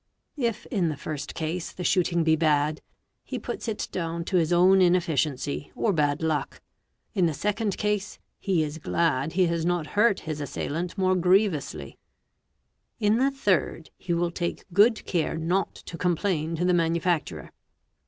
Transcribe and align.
_If, 0.43 0.65
in 0.71 0.89
the 0.89 0.97
first 0.97 1.35
case, 1.35 1.71
the 1.71 1.83
shooting 1.83 2.23
be 2.23 2.35
bad, 2.35 2.81
he 3.23 3.37
puts 3.37 3.67
in 3.67 3.77
down 3.91 4.25
to 4.25 4.37
his 4.37 4.51
own 4.51 4.81
inefficiency 4.81 5.71
or 5.75 5.93
bad 5.93 6.23
luck; 6.23 6.59
in 7.13 7.27
the 7.27 7.35
second 7.35 7.77
case, 7.77 8.17
he 8.39 8.63
is 8.63 8.79
glad 8.79 9.33
he 9.33 9.45
has 9.45 9.63
not 9.63 9.85
hurt 9.93 10.21
his 10.21 10.41
assailant 10.41 10.97
more 10.97 11.15
grievously; 11.15 11.99
'in 12.99 13.19
the 13.19 13.29
third, 13.29 13.91
he 13.95 14.11
will 14.11 14.31
take 14.31 14.65
good 14.73 15.05
care 15.05 15.37
not 15.37 15.75
to 15.75 15.99
complain 15.99 16.55
to 16.55 16.65
the 16.65 16.73
manufacturer. 16.73 17.51